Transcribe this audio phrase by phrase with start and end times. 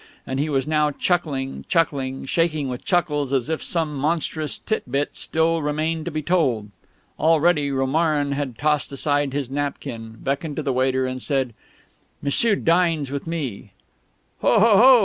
[0.25, 5.15] And he was now chuckling, chuckling, shaking with chuckles, as if some monstrous tit bit
[5.15, 6.71] still remained to be told.
[7.19, 11.53] Already Romarin had tossed aside his napkin, beckoned to the waiter, and said,
[12.19, 13.73] "M'sieu dines with me...."
[14.39, 14.99] "Ho ho ho ho!"